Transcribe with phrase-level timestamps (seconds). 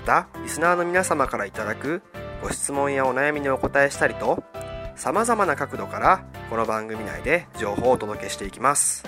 [0.00, 2.02] またリスナーの皆様からいただく
[2.42, 4.42] ご質問やお悩みにお答えしたりと
[4.96, 9.04] さまざまな角度からこの番組内で情報をお届けしていきます。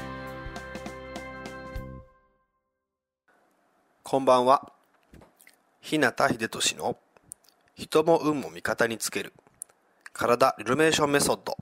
[4.02, 4.70] こんばんは。
[5.80, 6.98] 日向秀俊の
[7.74, 9.32] 人も運も味方につける
[10.12, 11.56] 体リルメーションメソッド。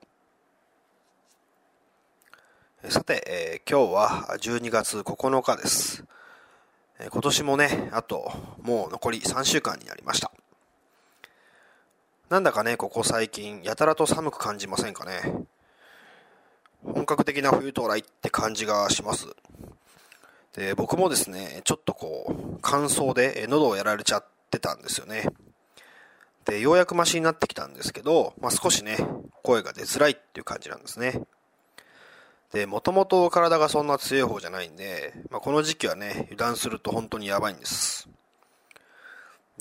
[2.90, 6.04] さて、えー、今日は12月9日です、
[7.08, 10.30] 今年もねあともう残り3週間になりました。
[12.28, 15.20] なんだかねここ最近やたらと寒く感じませんかね。
[16.84, 19.26] 本格的な冬到来って感じがします。
[20.54, 25.28] で僕もですねちょっとこう乾燥で喉をやられちゃってたんですよね。
[26.44, 28.96] で、ようやくマシになってきたんですけど、まあ、少しね、
[29.42, 31.22] 声が出づらいっていう感じなんですね。
[32.52, 38.08] で、もともと体がそんな強い方じゃないんで、まあ、この時期はね、油断すると本当にやばいんです。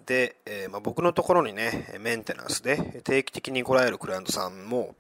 [0.05, 4.95] で、えー、まあ、僕のところにね、メンテナンスで定期的に来られるクライアントさんも、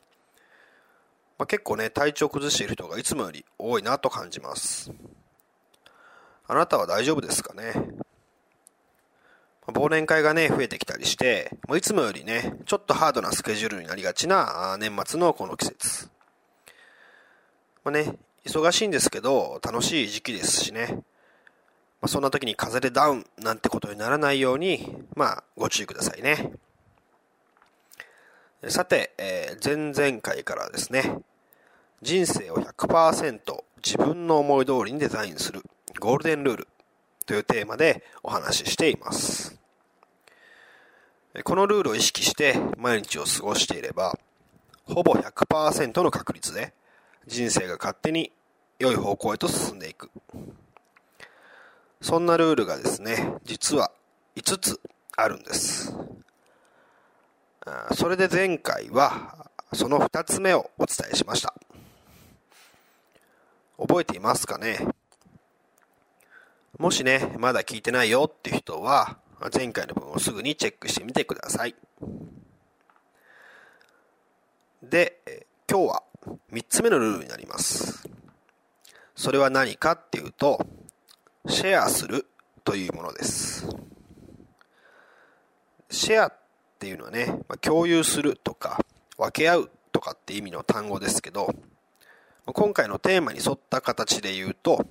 [1.39, 4.91] まあ、結構ね、体調崩している人がいつもより多いなと感じます。
[6.47, 7.73] あなたは大丈夫ですかね？
[9.65, 16.09] まあ忘年会がね、増えてきたりして、もういつもよりね、ちょっとハードなスケジュールになりがちな年末のこの季節。
[17.89, 18.13] まあね、
[18.45, 20.89] 忙しいんですけど、楽しい時期ですしね。
[20.91, 26.51] まあ、そんな時に風邪でダウンなんてことにならないように、まあ、ご注意くださいね。
[28.67, 31.17] さて、えー、前々回からですね、
[32.03, 33.39] 人生を100%
[33.83, 35.63] 自分の思い通りにデザインする
[35.99, 36.67] ゴールデンルール
[37.25, 39.59] というテーマでお話ししています。
[41.43, 44.15] このルールを意識して毎日を過ごしていれば、
[44.85, 46.73] ほぼ100%の確率で
[47.29, 48.31] 人生が勝手に
[48.79, 50.09] 良い方向へと進んでいく。
[52.01, 53.91] そんなルールがですね、実は
[54.35, 54.81] 5つ
[55.15, 55.93] あるんです。
[57.93, 61.53] それで前回はその2つ目をお伝えしました。
[63.77, 64.87] 覚えていますかね？
[66.79, 69.19] もしね、まだ聞いてないよって人は、
[69.53, 71.75] 前回の分をすぐにチェックしてみてください。
[74.81, 76.03] で、今日は
[76.51, 78.07] 3つ目のルールになります。
[79.15, 80.65] それは何かっていうと、
[81.47, 82.25] シェアする
[82.63, 83.67] というものです。
[85.89, 86.33] シェアっ
[86.77, 88.79] ていうのはねま、共有するとか、
[89.17, 91.53] 分け合うとかって意味の単語ですけど、
[92.45, 94.87] 今回のテーマに沿った形で言うと、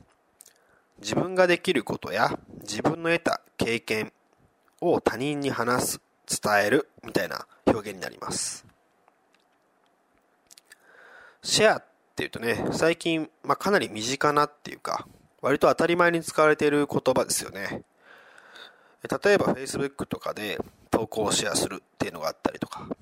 [1.01, 4.13] 自分ができることや自分の得た経験
[4.81, 6.01] を他人に話す、
[6.43, 8.68] 伝えるみたいな表現になります。
[11.49, 15.09] シェアっていうとね、最近、まあ、かなり身近なっていうか、
[15.41, 17.85] 割と当たり前に使われている言葉ですよね。
[19.03, 20.59] 例えば Facebook とかで
[20.91, 22.97] 投稿をシェアするっていうのがあったりとか、ま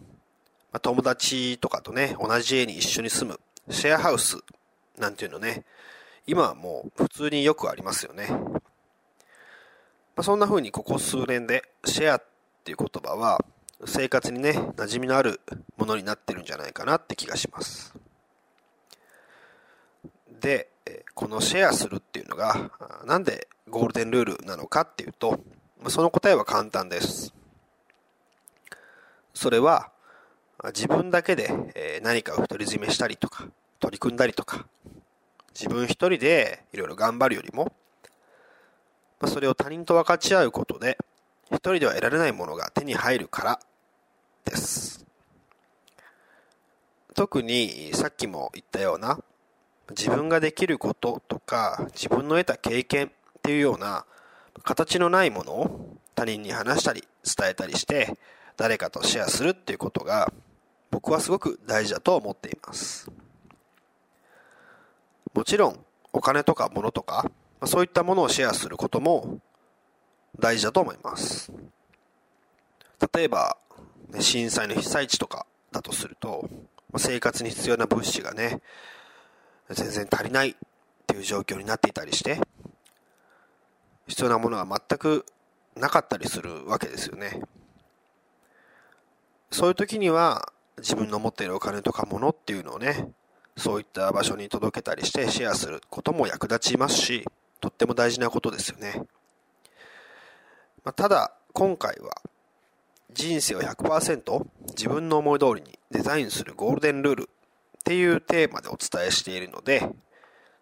[0.75, 3.41] あ、友達とかとね、同じ家に一緒に住む
[3.75, 4.39] シェアハウス
[4.97, 5.65] なんていうのね、
[6.28, 8.28] 今はもう普通によくありますよね。
[8.31, 8.61] ま
[10.19, 12.25] あ、そんな風にここ数年でシェアっ
[12.63, 13.45] ていう言葉は
[13.87, 15.41] 生活にね、馴染みのある
[15.77, 18.05] ものになってるんじゃないかなって気がします。
[20.41, 20.68] で、
[21.15, 22.71] このシェアするっていうのが
[23.04, 25.41] なんでゴールデンルールなのかっていうと、
[25.88, 27.34] その答えは簡単です。
[29.34, 29.91] それは
[30.66, 33.48] 自分だけで何かを独り占めしたりとか
[33.80, 34.66] 取り組んだりとか
[35.54, 37.72] 自分一人でいろいろ頑張るよりも、
[39.27, 40.98] それを他人と分かち合うことで
[41.50, 43.60] 一人では得られないものが手に入るから
[44.44, 45.06] です
[47.15, 49.18] 特にさっきも言ったような
[49.91, 53.10] 自分ができることとか自分の得た経験っ
[53.42, 54.04] ていうような
[54.65, 58.16] 形のないものを他人に話したり伝えたりして
[58.56, 60.33] 誰かとシェアするっていうことが
[60.91, 63.10] 僕はすごく大事だと思っています。
[65.34, 67.30] もちろんお金とか物とか
[67.66, 69.39] そういったものをシェアすることも
[70.39, 71.53] 大事だと思います。
[73.15, 73.59] 例えば
[74.18, 76.48] 震災の被災地とかだとすると
[76.97, 78.60] 生活に必要な物資がね
[79.71, 80.54] 全然足りないっ
[81.07, 82.41] ていう状況になっていたりして
[84.07, 85.27] 必要なものが全く
[85.77, 87.41] なかったりするわけですよね。
[89.51, 93.09] そういう時には自分の持っているお金とか物っていうのをね
[93.57, 97.24] そういった場所に届けたりしてシェアすることも役立ちますし
[97.60, 99.03] とっても大事なことですよね、
[100.84, 102.21] まあ、ただ今回は
[103.13, 107.30] 人生を100%自分の思い通りにデザインするゴールデンルール
[107.86, 109.88] っていうテーマでお伝えしているので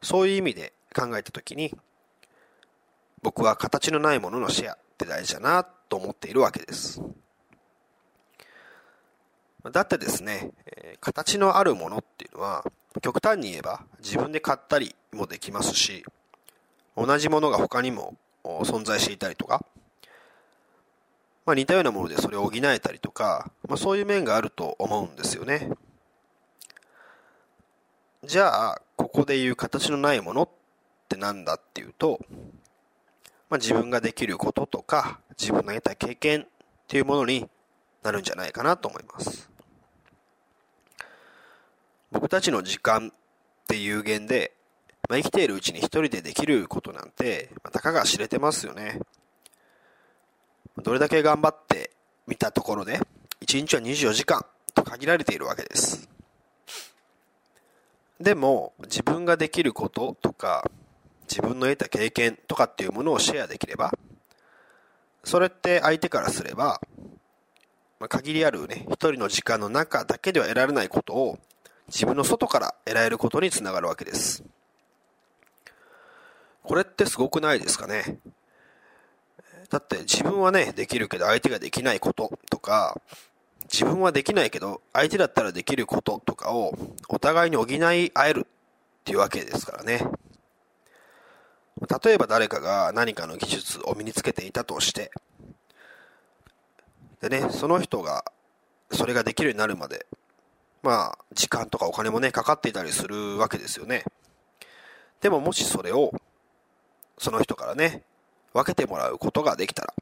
[0.03, 1.73] そういう意味で考えた時に
[3.23, 7.01] 僕は形のないもののシェアって大事だなと思っているわけです
[9.73, 10.51] だってですね
[11.01, 12.63] 形のあるものっていうのは
[13.01, 16.05] 極端に言えば自分で買ったりもできますし
[16.95, 19.65] 同じものが他にも存在していたりとか
[21.47, 25.69] まあ、似たようなものでそれを補えたりとか、まあ、そういう面があると思うんですよね。
[28.27, 30.49] じゃあ、ここで言う形のないものっ
[31.09, 32.21] て何だっていうと、
[33.51, 36.47] まあ、自分ができることとか、自分の得た経験っ
[36.89, 37.49] ていうものに
[38.03, 39.51] なるんじゃないかなと思います。
[42.13, 43.13] 僕たちの時間っ
[43.69, 44.53] て有限で、
[45.09, 49.01] まあ、生きているうちに一人でできることなんて、まあ、たかが知れてますよね。
[50.83, 51.91] どれだけ頑張って
[52.27, 53.01] みたところで、
[53.43, 56.14] 1日は24時間と限られているわけです。
[58.21, 60.71] でも、自分ができることとか、
[61.29, 63.93] 自分の得た経験とかっていうものをシェアできれば、
[65.25, 66.81] それって相手からすれば、
[67.99, 71.39] まあ、限りあるね、一人の時間の中だけでは得られないことを、
[71.89, 74.45] 自分の外から得られることにつながるわけです。
[76.63, 78.19] これってすごくないですかね？
[79.71, 83.01] だって自分はね、できるけど相手ができないこととか、
[83.75, 86.79] 自分はできないけど相手だったらできることとかを
[87.09, 87.81] お互いに補い
[88.15, 90.07] 合えるっていうわけですからね。
[92.05, 95.11] 例えば誰かが何かの技術を身につけていたとして、
[97.21, 98.25] でね、その人が
[98.93, 100.07] それができるようになるまで、
[100.85, 104.05] まあ、時間とかお金もね、かかっていたりするわけですよね。
[105.21, 106.13] でももしそれを、
[107.19, 108.03] その人からね、
[108.53, 109.95] 分けてもらうことができたら、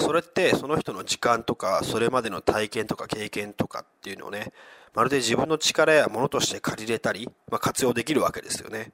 [0.00, 4.52] それってその人の時間とか、それまでの体験とか経験とかっていうのをね、
[4.94, 8.92] まるで自分の力やものとして借りれたり、まあ、活用できるわけですよね。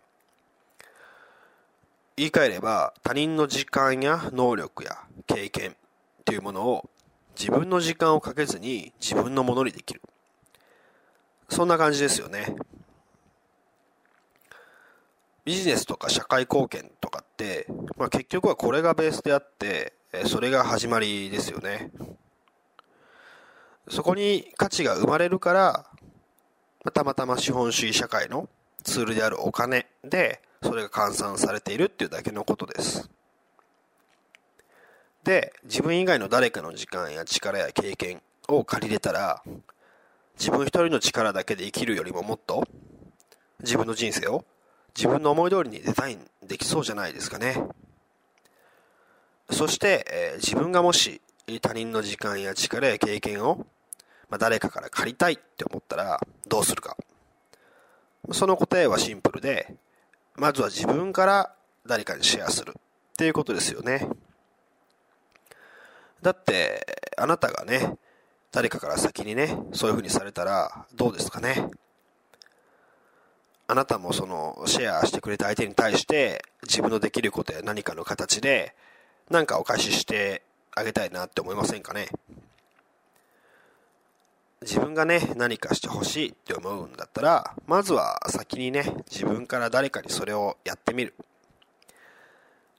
[2.16, 5.74] 言い換えれば、他人の時間や能力や経験っ
[6.24, 6.90] ていうものを
[7.38, 10.02] 自分の時間をかけずに自分のものにできる。
[11.48, 12.56] そんな感じですよね。
[15.44, 17.66] ビジネスとか社会貢献とかって、
[17.96, 19.92] まあ、結局はこれがベースであって、
[20.24, 21.90] それが始まりですよね。
[23.88, 25.86] そこに価値が生まれるから、
[26.92, 28.48] たまたま資本主義社会の
[28.82, 33.10] ツールであるお金で、それが換算されているっていうだけのことです。
[35.24, 39.42] で、自分以外の誰かの時間や力や経験を借りれたら、
[40.38, 42.66] 自分一人の力だけで生きるよりももっと、
[43.60, 44.44] 自分の人生を
[44.96, 47.62] 自分の思い通りにデザインできそうじゃないですかね。
[49.50, 51.20] そして、えー、自分がもし
[51.60, 53.66] 他人の時間や力や経験を、
[54.28, 56.96] まあ、誰かから借りたいって思ったらどうするか。
[58.32, 59.76] その答えはシンプルで、
[60.34, 61.54] まずは自分から
[61.86, 62.82] 誰かにシェアするっ
[63.16, 64.08] ていうことですよね。
[66.22, 67.96] だって、あなたがね、
[68.50, 71.70] 誰かから先にね、そういう風にされたらどうですかね。
[73.68, 78.76] あなたもそのシェアしてくれた相手に対して自分のできることや何かの形で
[79.30, 80.42] 何かお返しして
[80.74, 82.08] あげたいなって思いませんかね？
[84.62, 91.14] 自分がね何かしてほしいって思うんだったらまずは先にね自分から誰かにそれをやってみる。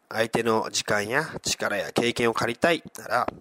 [0.09, 3.33] 相手の時間や力や経験を借りたいなら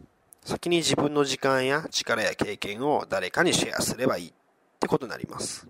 [0.44, 4.32] 先に自分の時間や力や経験を誰かにシェアすればいいっ
[4.80, 5.66] てことになります。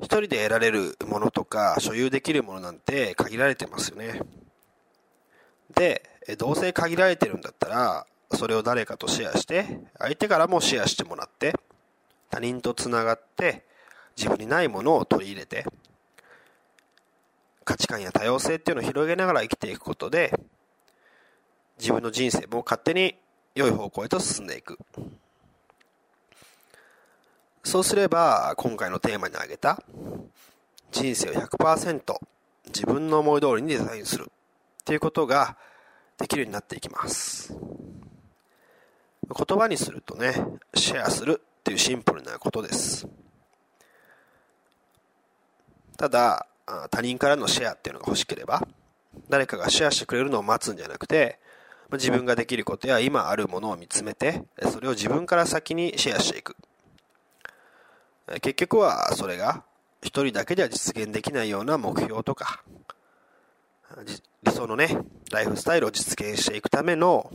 [0.00, 4.20] 一人で得られるものとか所有できるものなんて限られてますよね。
[5.74, 6.02] で、
[6.38, 11.54] どうせ限られてるんだったら、それを誰かとシェアして、相手からもシェアしてもらって、
[12.30, 13.64] 他人とつながって、
[14.16, 15.64] 自分にないものを取り入れて、
[17.64, 20.32] 価値観や多様性っていうのを広げながら生きていくことで
[21.78, 23.16] 自分の人生も勝手に
[23.54, 24.78] 良い方向へと進んでいく。
[27.64, 29.80] そうすれば今回のテーマに挙げた
[30.90, 32.02] 人生を100%
[32.66, 34.30] 自分の思い通りにデザインする。
[34.82, 35.56] っていうことが
[36.18, 37.56] できるようになっていきます。
[39.34, 40.34] 言葉にするとね
[40.74, 43.06] シェアするっていうシンプルなことです。
[45.96, 46.46] ただ
[46.90, 48.66] 他人からのシェアっていうのが欲しければ
[49.28, 51.38] 誰かがシェアしてくれるのを待つんじゃなくて
[51.92, 56.56] 自分ができることや今あるものを見つめてそれを自分から先にシェアしていく。
[58.40, 59.62] 結局はそれが
[60.02, 62.64] 一人だけでは実現できないような目標とか
[64.42, 64.98] 理想のね
[65.30, 67.30] ライフスタイルを実現していくための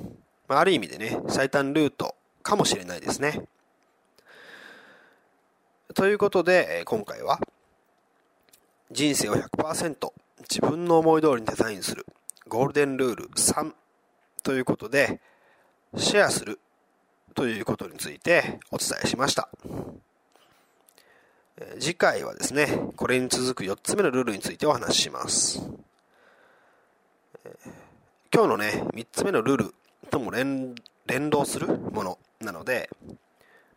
[0.48, 3.48] ある意味でね最短ルートかもしれないですね。
[5.94, 7.40] ということで今回は
[8.92, 10.12] 人生を100%
[10.42, 12.06] 自分の思い通りにデザインする
[12.48, 13.74] ゴールデンルール3
[14.44, 15.20] ということで
[15.96, 16.60] シェアする
[17.36, 19.50] ということについてお伝えしました。
[21.80, 25.62] 次回はですねこれに続く4つ目のルールについてお話しします。
[28.34, 29.75] 今日のね3つ目のルール
[30.10, 30.75] とも連
[31.30, 32.89] 動するものなので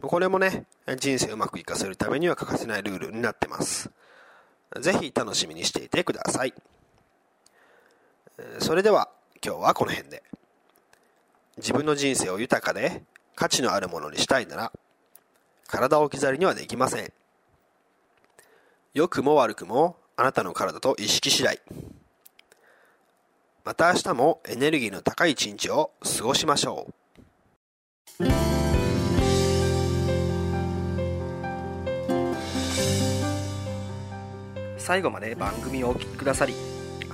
[0.00, 0.65] これもね
[0.99, 3.91] 人生をうまくいかせるためには欠かせないルールになってます
[4.79, 6.55] ぜひ楽しみにしていてください。
[8.61, 9.11] それでは
[9.45, 10.23] 今日はこの辺で。
[11.57, 13.03] 自分の人生を豊かで
[13.35, 14.73] 価値のあるものにしたいなら、
[15.67, 17.12] 体を置き去りにはできません。
[18.95, 21.61] 良くも悪くもあなたの体と意識次第。
[23.71, 26.89] また明日もエネルギーの高い一日を過ごしましょ
[28.19, 28.25] う。
[34.77, 36.55] 最後まで番組をお聴きくださり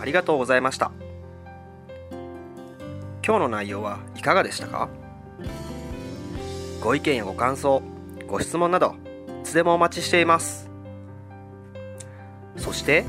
[0.01, 0.93] ありがとうございました。
[3.23, 4.89] 今日の内容はいかがでしたか？
[6.81, 7.83] ご意見やご感想
[8.27, 8.95] ご質問など
[9.43, 10.71] いつでもお待ちしています。
[12.57, 13.05] そして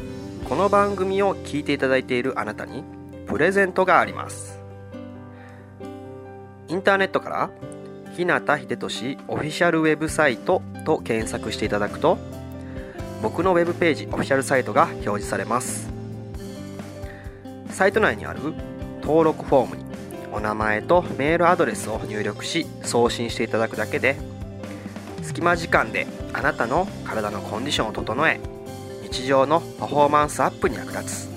[0.50, 2.84] この番組を聞いていただいているあなたに
[3.28, 4.60] プレゼントがあります。
[6.70, 7.50] インターネットから
[8.16, 12.18] 日向秀俊オフィシャルウェブサイトと検索していただくと
[13.22, 15.90] 僕のウェブページオフィシャルサイトが表示されます。
[17.70, 18.40] サイト内にある
[19.02, 19.84] 登録フォームに
[20.34, 24.18] お名前とメールアドレスを入力し送信していただくだけで
[25.22, 28.40] 隙間時間であなたの体のコンディションを整え
[29.04, 31.37] 日常のパフォーマンスアップに役立つ。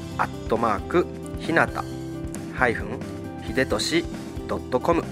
[0.17, 1.05] アットマーク
[1.39, 1.83] ひなた
[2.55, 2.99] ハイフン
[3.45, 4.05] ひでとし
[4.47, 5.03] .com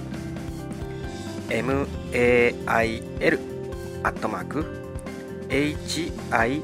[1.48, 1.88] mail
[4.04, 4.66] アットマーク
[5.50, 6.62] hinata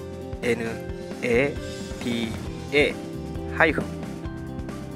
[3.57, 3.85] ハイフン。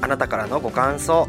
[0.00, 1.28] あなたからのご感想